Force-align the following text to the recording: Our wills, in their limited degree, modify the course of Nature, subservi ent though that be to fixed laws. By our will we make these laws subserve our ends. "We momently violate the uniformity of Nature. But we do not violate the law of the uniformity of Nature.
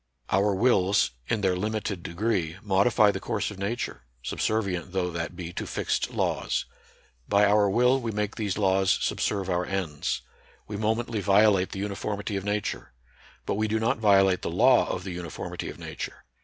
Our 0.31 0.55
wills, 0.55 1.11
in 1.27 1.41
their 1.41 1.55
limited 1.55 2.01
degree, 2.01 2.57
modify 2.63 3.11
the 3.11 3.19
course 3.19 3.51
of 3.51 3.59
Nature, 3.59 4.01
subservi 4.25 4.75
ent 4.75 4.93
though 4.93 5.11
that 5.11 5.35
be 5.35 5.53
to 5.53 5.67
fixed 5.67 6.09
laws. 6.09 6.65
By 7.29 7.45
our 7.45 7.69
will 7.69 8.01
we 8.01 8.09
make 8.09 8.35
these 8.35 8.57
laws 8.57 8.97
subserve 8.99 9.47
our 9.47 9.63
ends. 9.63 10.23
"We 10.67 10.75
momently 10.75 11.21
violate 11.21 11.69
the 11.69 11.77
uniformity 11.81 12.35
of 12.35 12.43
Nature. 12.43 12.93
But 13.45 13.57
we 13.61 13.67
do 13.67 13.79
not 13.79 13.99
violate 13.99 14.41
the 14.41 14.49
law 14.49 14.89
of 14.89 15.03
the 15.03 15.11
uniformity 15.11 15.69
of 15.69 15.77
Nature. 15.77 16.25